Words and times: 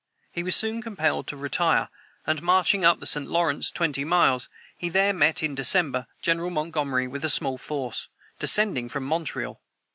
He 0.31 0.41
was 0.41 0.55
soon 0.55 0.81
compelled 0.81 1.27
to 1.27 1.37
retire, 1.37 1.87
and, 2.25 2.41
marching 2.41 2.83
up 2.83 2.99
the 2.99 3.05
St. 3.05 3.27
Lawrence 3.29 3.69
twenty 3.69 4.03
miles, 4.03 4.49
he 4.75 4.89
there 4.89 5.13
met, 5.13 5.43
in 5.43 5.53
December, 5.53 6.07
General 6.23 6.49
Montgomery, 6.49 7.07
with 7.07 7.23
a 7.23 7.29
small 7.29 7.59
force, 7.59 8.07
descending 8.39 8.89
from 8.89 9.03
Montreal. 9.03 9.61